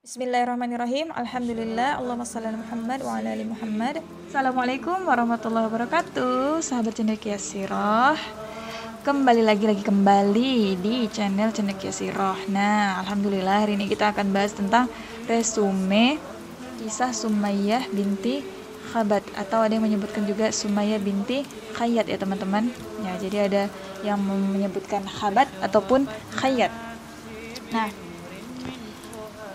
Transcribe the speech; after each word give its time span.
Bismillahirrahmanirrahim. 0.00 1.12
Alhamdulillah. 1.12 2.00
Allahumma 2.00 2.24
salli 2.24 2.48
ala 2.48 2.56
Muhammad 2.56 3.04
wa 3.04 3.20
ala 3.20 3.36
ali 3.36 3.44
Muhammad. 3.44 4.00
Assalamualaikum 4.32 4.96
warahmatullahi 5.04 5.68
wabarakatuh. 5.68 6.64
Sahabat 6.64 6.96
cendekia 6.96 7.36
sirah. 7.36 8.16
Kembali 9.04 9.44
lagi 9.44 9.68
lagi 9.68 9.84
kembali 9.84 10.80
di 10.80 11.04
channel 11.12 11.52
cendekia 11.52 11.92
sirah. 11.92 12.40
Nah, 12.48 13.04
alhamdulillah 13.04 13.68
hari 13.68 13.76
ini 13.76 13.92
kita 13.92 14.16
akan 14.16 14.32
bahas 14.32 14.56
tentang 14.56 14.88
resume 15.28 16.16
kisah 16.80 17.12
Sumayyah 17.12 17.92
binti 17.92 18.40
Khabat 18.96 19.20
atau 19.36 19.60
ada 19.60 19.76
yang 19.76 19.84
menyebutkan 19.84 20.24
juga 20.24 20.48
Sumayyah 20.48 20.96
binti 20.96 21.44
Khayyat 21.76 22.08
ya 22.08 22.16
teman-teman. 22.16 22.72
Ya, 23.04 23.20
jadi 23.20 23.52
ada 23.52 23.62
yang 24.00 24.16
menyebutkan 24.24 25.04
Khabat 25.04 25.52
ataupun 25.60 26.08
Khayyat. 26.40 26.72
Nah, 27.76 27.92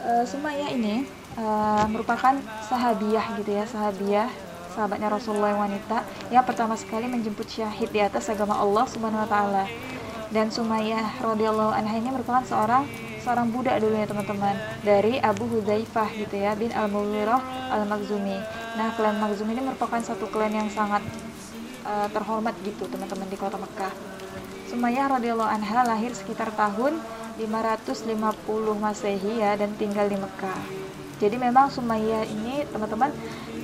uh, 0.05 0.25
Sumayyah 0.25 0.69
ini 0.71 1.09
uh, 1.35 1.85
merupakan 1.89 2.37
sahabiah 2.69 3.25
gitu 3.41 3.51
ya, 3.57 3.65
sahabiah 3.65 4.29
sahabatnya 4.75 5.07
Rasulullah 5.07 5.55
yang 5.55 5.61
wanita 5.71 6.03
yang 6.29 6.43
pertama 6.43 6.75
sekali 6.75 7.07
menjemput 7.07 7.47
syahid 7.47 7.89
di 7.95 8.03
atas 8.03 8.27
agama 8.27 8.59
Allah 8.59 8.85
Subhanahu 8.85 9.25
wa 9.25 9.29
taala. 9.29 9.65
Dan 10.29 10.51
Sumayyah 10.51 11.21
radhiyallahu 11.21 11.71
anha 11.71 11.95
ini 11.95 12.11
merupakan 12.11 12.43
seorang 12.43 12.83
seorang 13.23 13.49
budak 13.49 13.81
dulu 13.81 13.95
ya 13.97 14.05
teman-teman 14.05 14.53
dari 14.85 15.17
Abu 15.17 15.49
Hudzaifah 15.49 16.09
gitu 16.13 16.35
ya 16.37 16.53
bin 16.53 16.69
Al-Mughirah 16.69 17.71
Al-Makhzumi. 17.73 18.37
Nah, 18.75 18.91
klan 18.99 19.17
Makhzumi 19.17 19.55
ini 19.55 19.63
merupakan 19.63 19.97
satu 19.97 20.27
klan 20.29 20.51
yang 20.51 20.67
sangat 20.69 21.01
uh, 21.87 22.05
terhormat 22.11 22.53
gitu 22.61 22.85
teman-teman 22.85 23.25
di 23.31 23.37
kota 23.39 23.55
Mekah. 23.55 23.93
Sumayyah 24.69 25.07
radhiyallahu 25.17 25.47
anha 25.47 25.87
lahir 25.87 26.11
sekitar 26.11 26.51
tahun 26.53 26.99
550 27.37 28.15
Masehi 28.79 29.43
ya 29.43 29.55
dan 29.59 29.75
tinggal 29.75 30.07
di 30.07 30.17
Mekah. 30.19 30.61
Jadi 31.15 31.35
memang 31.39 31.71
Sumayyah 31.71 32.27
ini 32.27 32.67
teman-teman 32.67 33.07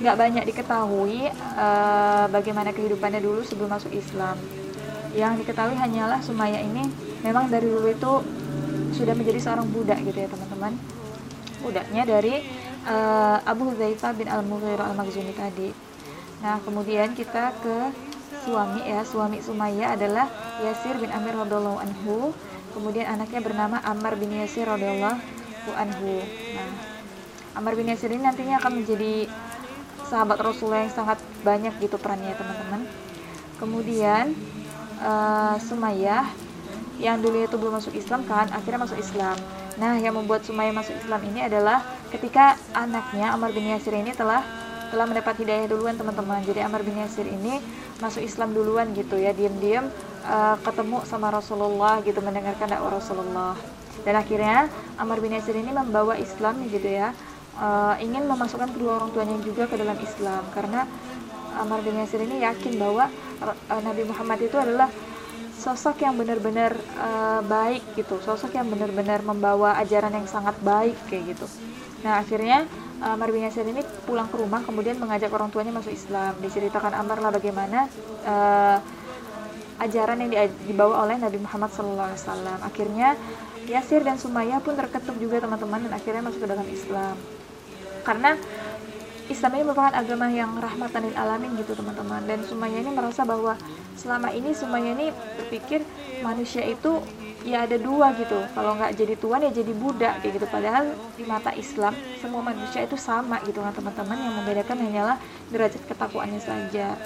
nggak 0.00 0.16
banyak 0.16 0.44
diketahui 0.48 1.28
uh, 1.56 2.24
bagaimana 2.32 2.72
kehidupannya 2.72 3.20
dulu 3.20 3.44
sebelum 3.44 3.76
masuk 3.76 3.92
Islam. 3.92 4.40
Yang 5.12 5.44
diketahui 5.44 5.76
hanyalah 5.76 6.24
Sumayyah 6.24 6.64
ini 6.64 6.88
memang 7.20 7.52
dari 7.52 7.68
dulu 7.68 7.92
itu 7.92 8.12
sudah 8.96 9.12
menjadi 9.12 9.40
seorang 9.40 9.68
budak 9.68 10.00
gitu 10.00 10.16
ya 10.16 10.28
teman-teman. 10.32 10.72
Budaknya 11.60 12.02
dari 12.08 12.40
uh, 12.88 13.38
Abu 13.44 13.72
Hudzaifah 13.72 14.12
bin 14.16 14.26
Al-Mughirah 14.32 14.88
Al-Makhzumi 14.92 15.36
tadi. 15.36 15.70
Nah, 16.42 16.58
kemudian 16.66 17.14
kita 17.14 17.54
ke 17.62 17.92
suami 18.42 18.82
ya, 18.82 19.06
suami 19.06 19.38
Sumayyah 19.38 19.94
adalah 19.94 20.26
Yasir 20.64 20.98
bin 20.98 21.12
Amir 21.14 21.38
radhiyallahu 21.38 21.78
anhu 21.78 22.34
Kemudian 22.72 23.04
anaknya 23.04 23.40
bernama 23.44 23.78
Ammar 23.84 24.16
bin 24.16 24.32
Yasir 24.32 24.64
radhiyallahu 24.64 25.70
anhu. 25.76 26.24
Nah, 26.56 26.72
Ammar 27.52 27.76
bin 27.76 27.92
Yasir 27.92 28.08
ini 28.08 28.24
nantinya 28.24 28.58
akan 28.64 28.80
menjadi 28.80 29.28
sahabat 30.08 30.40
Rasulullah 30.40 30.84
yang 30.84 30.92
sangat 30.92 31.20
banyak 31.44 31.76
gitu 31.84 32.00
perannya 32.00 32.32
teman-teman. 32.32 32.88
Kemudian 33.60 34.32
uh, 35.04 35.60
Sumayyah 35.60 36.26
yang 37.00 37.20
dulu 37.20 37.44
itu 37.44 37.56
belum 37.60 37.76
masuk 37.76 37.92
Islam 37.92 38.24
kan, 38.24 38.48
akhirnya 38.52 38.88
masuk 38.88 38.96
Islam. 38.96 39.36
Nah, 39.76 39.96
yang 40.00 40.16
membuat 40.16 40.44
Sumayyah 40.44 40.72
masuk 40.72 40.96
Islam 40.96 41.20
ini 41.28 41.44
adalah 41.44 41.84
ketika 42.08 42.56
anaknya 42.72 43.32
Ammar 43.32 43.52
bin 43.52 43.68
Yasir 43.68 43.96
ini 43.96 44.12
telah 44.16 44.44
telah 44.92 45.08
mendapat 45.08 45.40
hidayah 45.40 45.68
duluan 45.72 45.96
teman-teman. 45.96 46.44
Jadi 46.44 46.60
Ammar 46.60 46.84
bin 46.84 46.96
Yasir 47.00 47.24
ini 47.24 47.60
masuk 48.00 48.20
Islam 48.20 48.52
duluan 48.52 48.92
gitu 48.92 49.16
ya, 49.16 49.32
diam-diam 49.32 49.88
uh, 50.26 50.56
ketemu 50.62 51.02
sama 51.06 51.30
Rasulullah 51.30 52.02
gitu 52.02 52.18
mendengarkan 52.22 52.70
dakwah 52.70 52.98
Rasulullah. 52.98 53.54
Dan 54.02 54.18
akhirnya 54.18 54.66
Amr 54.98 55.22
bin 55.22 55.36
Yasir 55.36 55.54
ini 55.54 55.70
membawa 55.70 56.18
Islam 56.18 56.66
gitu 56.66 56.90
ya 56.90 57.14
uh, 57.58 57.94
ingin 58.02 58.26
memasukkan 58.26 58.74
kedua 58.74 58.98
orang 58.98 59.10
tuanya 59.14 59.36
juga 59.42 59.70
ke 59.70 59.76
dalam 59.78 59.98
Islam. 60.00 60.42
Karena 60.50 60.88
Amr 61.58 61.84
bin 61.84 62.00
Yasir 62.00 62.24
ini 62.24 62.42
yakin 62.42 62.80
bahwa 62.80 63.06
uh, 63.44 63.80
Nabi 63.84 64.02
Muhammad 64.08 64.40
itu 64.42 64.56
adalah 64.58 64.88
sosok 65.54 66.02
yang 66.02 66.18
benar-benar 66.18 66.74
uh, 66.98 67.40
baik 67.46 67.94
gitu. 67.94 68.18
Sosok 68.24 68.58
yang 68.58 68.66
benar-benar 68.66 69.22
membawa 69.22 69.78
ajaran 69.78 70.10
yang 70.10 70.26
sangat 70.26 70.58
baik 70.64 70.98
kayak 71.06 71.36
gitu. 71.36 71.46
Nah 72.02 72.18
akhirnya 72.18 72.66
Amr 73.02 73.34
bin 73.34 73.42
Yasir 73.46 73.66
ini 73.66 73.82
pulang 74.06 74.30
ke 74.30 74.38
rumah 74.38 74.62
kemudian 74.62 74.94
mengajak 74.98 75.30
orang 75.30 75.50
tuanya 75.50 75.74
masuk 75.74 75.94
Islam. 75.94 76.34
Diceritakan 76.42 76.94
Amr 76.98 77.18
lah 77.18 77.30
bagaimana 77.34 77.86
uh, 78.26 78.78
ajaran 79.82 80.18
yang 80.22 80.30
dibawa 80.64 81.02
oleh 81.06 81.18
Nabi 81.18 81.38
Muhammad 81.42 81.70
SAW. 81.74 82.62
Akhirnya 82.62 83.18
Yasir 83.66 84.02
dan 84.02 84.18
Sumayyah 84.18 84.62
pun 84.62 84.74
terketuk 84.74 85.18
juga 85.18 85.42
teman-teman 85.42 85.86
dan 85.86 85.92
akhirnya 85.94 86.22
masuk 86.22 86.42
ke 86.42 86.48
dalam 86.50 86.66
Islam. 86.66 87.14
Karena 88.02 88.34
Islam 89.30 89.50
ini 89.54 89.62
merupakan 89.64 89.94
agama 89.94 90.26
yang 90.28 90.50
rahmatan 90.58 91.08
lil 91.08 91.16
alamin 91.16 91.50
gitu 91.58 91.78
teman-teman. 91.78 92.26
Dan 92.26 92.42
Sumayyah 92.42 92.80
ini 92.82 92.90
merasa 92.90 93.22
bahwa 93.22 93.54
selama 93.94 94.34
ini 94.34 94.50
Sumayyah 94.50 94.92
ini 94.98 95.06
berpikir 95.38 95.86
manusia 96.26 96.66
itu 96.66 97.02
ya 97.46 97.62
ada 97.66 97.78
dua 97.78 98.14
gitu. 98.18 98.38
Kalau 98.54 98.74
nggak 98.74 98.98
jadi 98.98 99.14
tuan 99.18 99.46
ya 99.46 99.50
jadi 99.54 99.72
budak 99.74 100.14
kayak 100.22 100.42
gitu. 100.42 100.46
Padahal 100.50 100.90
di 101.14 101.24
mata 101.26 101.54
Islam 101.54 101.94
semua 102.18 102.42
manusia 102.42 102.82
itu 102.82 102.98
sama 102.98 103.38
gitu 103.46 103.62
kan 103.62 103.70
teman-teman. 103.74 104.18
Yang 104.18 104.34
membedakan 104.42 104.76
hanyalah 104.90 105.16
derajat 105.54 105.82
ketakwaannya 105.86 106.40
saja 106.42 106.98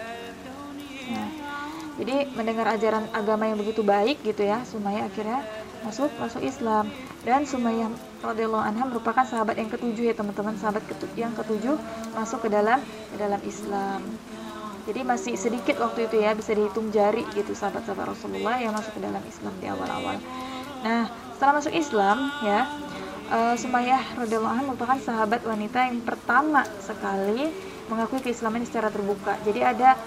jadi 1.97 2.29
mendengar 2.37 2.69
ajaran 2.77 3.09
agama 3.17 3.49
yang 3.49 3.57
begitu 3.57 3.81
baik 3.81 4.21
gitu 4.21 4.45
ya 4.45 4.61
Sumayyah 4.69 5.09
akhirnya 5.09 5.41
masuk 5.81 6.12
masuk 6.21 6.45
Islam. 6.45 6.93
Dan 7.25 7.49
Sumayyah 7.49 7.89
radhiyallahu 8.21 8.62
anha 8.62 8.84
merupakan 8.84 9.25
sahabat 9.25 9.57
yang 9.57 9.73
ketujuh 9.73 10.12
ya 10.12 10.15
teman-teman. 10.15 10.55
Sahabat 10.61 10.85
yang 11.17 11.33
ketujuh 11.33 11.81
masuk 12.12 12.45
ke 12.45 12.49
dalam 12.53 12.85
ke 12.85 13.17
dalam 13.17 13.41
Islam. 13.49 14.05
Jadi 14.87 15.01
masih 15.03 15.35
sedikit 15.35 15.83
waktu 15.83 16.06
itu 16.06 16.23
ya 16.23 16.37
bisa 16.37 16.55
dihitung 16.55 16.95
jari 16.95 17.27
gitu 17.35 17.56
sahabat-sahabat 17.56 18.15
Rasulullah 18.15 18.61
yang 18.62 18.71
masuk 18.71 18.95
ke 18.95 19.01
dalam 19.03 19.25
Islam 19.27 19.51
di 19.59 19.67
awal-awal. 19.67 20.21
Nah 20.85 21.11
setelah 21.35 21.59
masuk 21.59 21.75
Islam 21.75 22.31
ya 22.45 22.71
uh, 23.33 23.55
Sumayyah 23.59 24.21
radhiyallahu 24.21 24.53
anha 24.53 24.65
merupakan 24.69 24.99
sahabat 25.01 25.43
wanita 25.43 25.91
yang 25.91 26.05
pertama 26.05 26.62
sekali 26.79 27.51
mengakui 27.91 28.23
keislaman 28.23 28.62
secara 28.67 28.91
terbuka. 28.91 29.39
Jadi 29.43 29.62
ada 29.62 29.99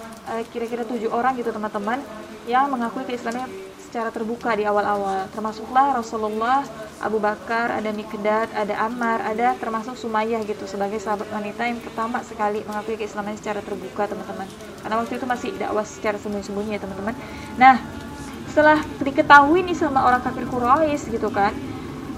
kira-kira 0.53 0.85
tujuh 0.85 1.09
orang 1.09 1.35
gitu 1.37 1.49
teman-teman 1.49 2.01
yang 2.49 2.69
mengakui 2.69 3.05
keislaman 3.05 3.49
secara 3.89 4.13
terbuka 4.13 4.53
di 4.53 4.69
awal-awal. 4.69 5.25
Termasuklah 5.33 5.97
Rasulullah, 5.97 6.61
Abu 7.01 7.17
Bakar, 7.17 7.73
ada 7.73 7.89
Mikdad, 7.89 8.53
ada 8.53 8.75
Ammar, 8.85 9.25
ada 9.25 9.57
termasuk 9.57 9.97
Sumayyah 9.97 10.45
gitu 10.45 10.69
sebagai 10.69 11.01
sahabat 11.01 11.25
wanita 11.33 11.65
yang 11.65 11.81
pertama 11.81 12.21
sekali 12.21 12.61
mengakui 12.69 13.01
keislaman 13.01 13.33
secara 13.33 13.65
terbuka 13.65 14.05
teman-teman. 14.05 14.45
Karena 14.85 14.95
waktu 15.01 15.17
itu 15.17 15.25
masih 15.25 15.49
dakwah 15.57 15.81
secara 15.81 16.21
sembunyi-sembunyi 16.21 16.77
ya 16.77 16.81
teman-teman. 16.85 17.17
Nah, 17.57 17.81
setelah 18.53 18.77
diketahui 19.01 19.65
nih 19.65 19.73
sama 19.73 20.05
orang 20.05 20.21
kafir 20.21 20.45
Quraisy 20.45 21.09
gitu 21.09 21.33
kan, 21.33 21.57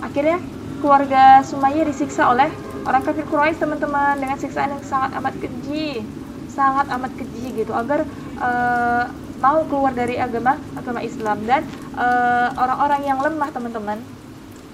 akhirnya 0.04 0.44
keluarga 0.84 1.40
Sumayyah 1.48 1.88
disiksa 1.88 2.28
oleh 2.28 2.52
orang 2.84 3.00
kafir 3.08 3.24
Quraisy 3.32 3.64
teman-teman 3.64 4.20
dengan 4.20 4.36
siksaan 4.36 4.76
yang 4.76 4.84
sangat 4.84 5.16
amat 5.16 5.40
keji 5.40 6.04
sangat 6.52 6.92
amat 6.92 7.12
keji 7.16 7.64
gitu 7.64 7.72
agar 7.72 8.04
uh, 8.38 9.08
mau 9.42 9.66
keluar 9.66 9.96
dari 9.96 10.22
agama 10.22 10.60
agama 10.78 11.02
Islam. 11.02 11.42
Dan 11.50 11.66
eh, 11.98 12.50
orang-orang 12.54 13.02
uh, 13.02 13.08
yang 13.10 13.20
lemah 13.20 13.50
teman-teman 13.50 13.98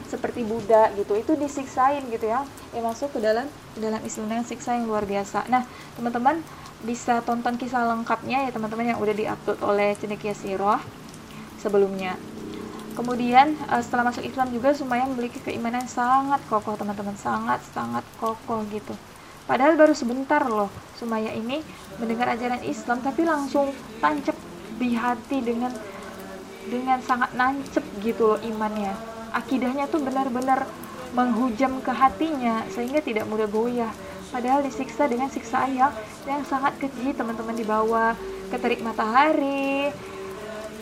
seperti 0.07 0.43
Buddha 0.43 0.91
gitu 0.99 1.15
itu 1.15 1.39
disiksain 1.39 2.03
gitu 2.11 2.27
ya. 2.27 2.43
Yang 2.75 2.83
masuk 2.83 3.09
ke 3.15 3.19
dalam 3.23 3.47
ke 3.47 3.79
dalam 3.79 4.03
Islam 4.03 4.27
dengan 4.27 4.43
siksa 4.43 4.75
yang 4.75 4.91
luar 4.91 5.07
biasa. 5.07 5.47
Nah 5.47 5.63
teman-teman 5.95 6.43
bisa 6.83 7.23
tonton 7.23 7.55
kisah 7.55 7.87
lengkapnya 7.87 8.45
ya 8.45 8.49
teman-teman 8.51 8.93
yang 8.93 8.99
udah 8.99 9.15
diupload 9.15 9.59
oleh 9.63 9.95
Cendekia 9.95 10.35
Sirah 10.35 10.83
sebelumnya. 11.57 12.19
Kemudian 12.93 13.53
uh, 13.69 13.79
setelah 13.79 14.09
masuk 14.09 14.25
Islam 14.25 14.49
juga 14.49 14.73
Sumayyah 14.73 15.07
memiliki 15.07 15.37
keimanan 15.41 15.85
yang 15.85 15.91
sangat 15.91 16.41
kokoh 16.49 16.73
teman-teman, 16.75 17.13
sangat 17.15 17.61
sangat 17.71 18.01
kokoh 18.17 18.65
gitu. 18.73 18.93
Padahal 19.47 19.79
baru 19.79 19.95
sebentar 19.95 20.43
loh 20.43 20.67
Sumayyah 20.99 21.33
ini 21.39 21.63
mendengar 22.03 22.35
ajaran 22.35 22.61
Islam 22.67 22.99
tapi 22.99 23.23
langsung 23.23 23.71
tancap 24.03 24.35
di 24.75 24.91
hati 24.93 25.39
dengan 25.39 25.71
dengan 26.67 26.99
sangat 26.99 27.31
nancep 27.31 27.81
gitu 28.03 28.35
loh 28.35 28.39
imannya. 28.43 28.91
Akidahnya 29.31 29.87
tuh 29.87 30.03
benar-benar 30.03 30.67
menghujam 31.15 31.79
ke 31.79 31.95
hatinya 31.95 32.67
sehingga 32.67 32.99
tidak 32.99 33.23
mudah 33.31 33.47
goyah. 33.47 33.89
Padahal 34.27 34.59
disiksa 34.59 35.07
dengan 35.07 35.31
siksa 35.31 35.63
yang 35.71 35.95
yang 36.27 36.43
sangat 36.43 36.75
keji 36.83 37.15
teman-teman 37.15 37.55
di 37.55 37.63
bawah 37.63 38.11
keterik 38.51 38.83
matahari, 38.83 39.95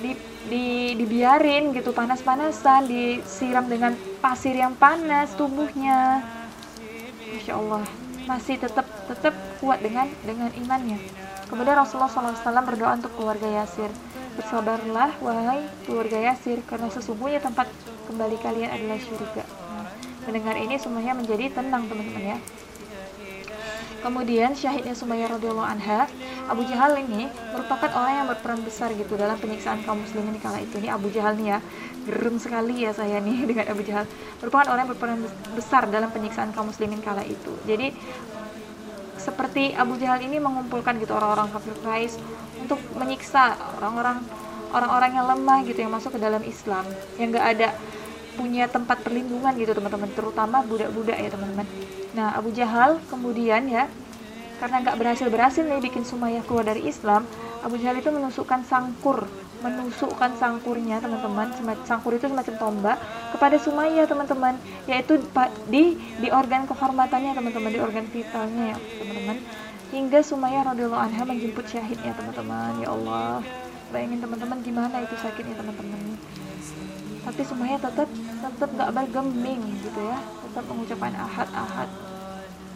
di, 0.01 0.11
di 0.49 0.67
dibiarin 0.97 1.69
gitu 1.73 1.93
panas-panasan 1.93 2.89
disiram 2.89 3.65
dengan 3.69 3.93
pasir 4.21 4.57
yang 4.57 4.73
panas 4.77 5.33
tubuhnya 5.33 6.21
Masya 7.33 7.53
Allah 7.57 8.04
masih 8.25 8.57
tetap 8.57 8.85
tetap 9.05 9.33
kuat 9.61 9.81
dengan 9.81 10.09
dengan 10.25 10.49
imannya. 10.53 10.97
Kemudian 11.45 11.77
Rasulullah 11.77 12.09
SAW 12.09 12.65
berdoa 12.65 12.97
untuk 12.97 13.13
keluarga 13.13 13.45
Yasir. 13.45 13.89
Bersabarlah 14.35 15.15
wahai 15.23 15.63
keluarga 15.87 16.19
Yasir 16.19 16.59
karena 16.67 16.91
sesungguhnya 16.91 17.39
tempat 17.39 17.71
kembali 18.05 18.37
kalian 18.43 18.69
adalah 18.69 18.99
surga 19.01 19.43
nah, 19.47 19.87
mendengar 20.27 20.55
ini 20.59 20.75
semuanya 20.77 21.13
menjadi 21.15 21.55
tenang 21.55 21.87
teman-teman 21.87 22.35
ya. 22.35 22.37
Kemudian 24.05 24.53
syahidnya 24.53 24.93
Sumayyah 24.93 25.33
radhiyallahu 25.33 25.65
anha, 25.65 26.05
Abu 26.45 26.61
Jahal 26.69 27.01
ini 27.01 27.25
merupakan 27.53 27.89
orang 27.97 28.13
yang 28.21 28.27
berperan 28.29 28.61
besar 28.61 28.93
gitu 28.93 29.17
dalam 29.17 29.33
penyiksaan 29.41 29.81
kaum 29.81 30.05
muslimin 30.05 30.37
kala 30.37 30.61
itu. 30.61 30.77
Ini 30.77 30.93
Abu 30.93 31.09
Jahal 31.09 31.33
nih 31.41 31.57
ya, 31.57 31.59
gerem 32.05 32.37
sekali 32.37 32.85
ya 32.85 32.93
saya 32.93 33.17
nih 33.17 33.43
dengan 33.49 33.65
Abu 33.65 33.81
Jahal. 33.81 34.05
Merupakan 34.45 34.67
orang 34.69 34.81
yang 34.85 34.91
berperan 34.93 35.19
besar 35.57 35.89
dalam 35.89 36.13
penyiksaan 36.13 36.53
kaum 36.53 36.69
muslimin 36.69 37.01
kala 37.01 37.25
itu. 37.25 37.53
Jadi 37.65 37.97
seperti 39.17 39.73
Abu 39.73 39.97
Jahal 39.97 40.21
ini 40.21 40.37
mengumpulkan 40.37 41.01
gitu 41.01 41.17
orang-orang 41.17 41.49
kafir 41.49 41.73
Quraisy 41.81 42.21
untuk 42.61 42.77
menyiksa 42.93 43.57
orang-orang 43.81 44.21
orang-orang 44.69 45.11
yang 45.17 45.25
lemah 45.25 45.59
gitu 45.65 45.81
yang 45.81 45.93
masuk 45.97 46.13
ke 46.13 46.19
dalam 46.21 46.45
Islam 46.45 46.85
yang 47.17 47.33
gak 47.33 47.47
ada 47.57 47.73
punya 48.35 48.69
tempat 48.69 49.01
perlindungan 49.01 49.55
gitu 49.57 49.71
teman-teman 49.73 50.11
terutama 50.13 50.61
budak-budak 50.61 51.17
ya 51.17 51.29
teman-teman 51.31 51.65
nah 52.13 52.37
Abu 52.37 52.51
Jahal 52.53 53.01
kemudian 53.09 53.65
ya 53.65 53.89
karena 54.57 54.81
nggak 54.83 54.97
berhasil 54.97 55.27
berhasil 55.27 55.63
nih 55.63 55.81
bikin 55.83 56.03
Sumayyah 56.07 56.43
keluar 56.47 56.65
dari 56.65 56.87
Islam 56.87 57.27
Abu 57.61 57.75
Jahal 57.81 57.99
itu 57.99 58.09
menusukkan 58.11 58.63
sangkur 58.63 59.27
menusukkan 59.65 60.37
sangkurnya 60.37 61.01
teman-teman 61.01 61.49
sangkur 61.87 62.13
itu 62.13 62.29
semacam 62.29 62.55
tombak 62.61 62.97
kepada 63.33 63.57
Sumayyah 63.57 64.05
teman-teman 64.05 64.55
yaitu 64.85 65.17
di 65.71 65.97
di 66.21 66.27
organ 66.29 66.69
kehormatannya 66.69 67.33
teman-teman 67.33 67.71
di 67.73 67.79
organ 67.81 68.05
vitalnya 68.07 68.75
ya 68.75 68.77
teman-teman. 69.01 69.37
Hingga 69.89 70.19
Sumayyah 70.21 70.63
radhiyallahu 70.73 71.03
anha 71.07 71.23
menjemput 71.23 71.65
syahidnya 71.71 72.13
teman-teman. 72.13 72.83
Ya 72.83 72.93
Allah 72.93 73.41
bayangin 73.89 74.19
teman-teman 74.21 74.57
gimana 74.61 74.95
itu 75.01 75.15
sakitnya 75.17 75.55
teman-teman. 75.57 75.99
Tapi 77.25 77.41
semuanya 77.41 77.79
tetap 77.81 78.09
tetap 78.43 78.69
nggak 78.69 78.91
bergeming 78.93 79.61
gitu 79.81 79.99
ya 80.05 80.21
tetap 80.45 80.63
mengucapkan 80.69 81.13
ahad 81.17 81.49
ahad 81.57 81.89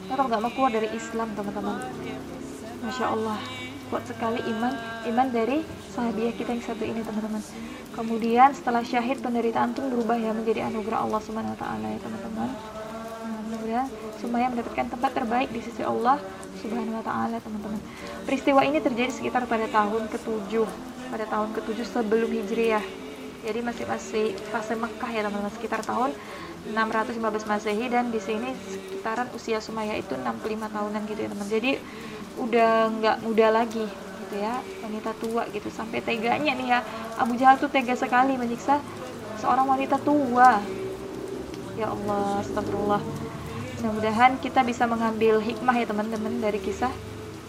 tetap 0.10 0.26
nggak 0.26 0.42
mau 0.42 0.52
keluar 0.52 0.72
dari 0.74 0.90
Islam 0.98 1.30
teman-teman. 1.38 1.78
Masya 2.82 3.06
Allah. 3.14 3.38
Kuat 3.90 4.06
sekali 4.06 4.38
iman 4.46 4.74
iman 5.10 5.28
dari 5.34 5.66
sahabiah 5.94 6.34
kita 6.34 6.54
yang 6.54 6.62
satu 6.66 6.86
ini 6.86 7.02
teman-teman. 7.02 7.42
Kemudian 7.94 8.54
setelah 8.54 8.86
syahid 8.86 9.22
penderitaan 9.22 9.74
pun 9.74 9.90
berubah 9.90 10.18
ya 10.18 10.34
menjadi 10.34 10.70
anugerah 10.70 11.06
Allah 11.06 11.22
subhanahu 11.22 11.54
wa 11.54 11.60
taala 11.62 11.88
ya 11.90 12.00
teman-teman. 12.02 12.50
Nah, 13.70 13.86
semuanya 14.18 14.50
mendapatkan 14.50 14.86
tempat 14.90 15.12
terbaik 15.14 15.50
di 15.54 15.62
sisi 15.62 15.86
Allah 15.86 16.18
subhanahu 16.58 17.02
wa 17.02 17.06
taala 17.06 17.38
teman-teman. 17.42 17.82
Peristiwa 18.26 18.62
ini 18.66 18.82
terjadi 18.82 19.14
sekitar 19.14 19.46
pada 19.46 19.70
tahun 19.70 20.10
ke-7 20.10 20.66
pada 21.10 21.26
tahun 21.26 21.50
ke-7 21.58 21.78
sebelum 21.90 22.30
hijriah 22.30 22.86
jadi 23.44 23.60
masih 23.64 23.86
masih 23.88 24.26
fase 24.52 24.76
Mekah 24.76 25.10
ya 25.12 25.22
teman-teman. 25.26 25.54
Sekitar 25.56 25.82
tahun 25.84 26.12
615 26.76 27.48
Masehi 27.48 27.86
dan 27.88 28.12
di 28.12 28.20
sini 28.20 28.52
sekitaran 28.68 29.32
usia 29.32 29.64
Sumaya 29.64 29.96
itu 29.96 30.12
65 30.14 30.70
tahunan 30.70 31.02
gitu 31.08 31.20
ya 31.24 31.30
teman. 31.32 31.48
Jadi 31.48 31.72
udah 32.40 32.72
nggak 33.00 33.18
muda 33.24 33.48
lagi 33.52 33.86
gitu 34.28 34.36
ya 34.38 34.60
wanita 34.84 35.12
tua 35.18 35.44
gitu. 35.52 35.72
Sampai 35.72 36.04
teganya 36.04 36.52
nih 36.56 36.68
ya 36.68 36.80
Abu 37.16 37.40
Jahal 37.40 37.58
tuh 37.58 37.72
tega 37.72 37.96
sekali 37.96 38.36
menyiksa 38.36 38.84
seorang 39.40 39.66
wanita 39.68 39.96
tua. 40.04 40.60
Ya 41.80 41.96
Allah 41.96 42.44
astagfirullah. 42.44 43.02
Mudah-mudahan 43.80 44.36
kita 44.44 44.60
bisa 44.68 44.84
mengambil 44.84 45.40
hikmah 45.40 45.72
ya 45.80 45.88
teman-teman 45.88 46.44
dari 46.44 46.60
kisah 46.60 46.92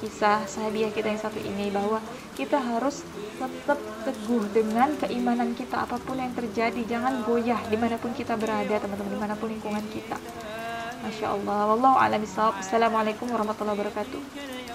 kisah 0.01 0.49
sahabiah 0.49 0.91
kita 0.91 1.13
yang 1.13 1.21
satu 1.21 1.39
ini 1.39 1.69
bahwa 1.69 2.01
kita 2.35 2.57
harus 2.57 3.05
tetap 3.37 3.79
teguh 4.09 4.45
dengan 4.51 4.97
keimanan 4.97 5.53
kita 5.53 5.85
apa 5.85 6.01
pun 6.01 6.17
yang 6.17 6.33
terjadi. 6.33 6.81
Jangan 6.89 7.23
goyah 7.29 7.61
di 7.69 7.77
mana 7.77 8.01
pun 8.01 8.17
kita 8.17 8.35
berada 8.41 8.81
teman-teman 8.81 9.13
di 9.13 9.21
mana 9.21 9.35
pun 9.37 9.53
lingkungan 9.53 9.85
kita. 9.93 10.17
Masya 11.01 11.33
Allah. 11.33 11.61
Wallahu 11.77 11.97
a'lam 11.97 12.25
Assalamualaikum 12.25 13.29
warahmatullahi 13.29 13.77
wabarakatuh 13.77 14.60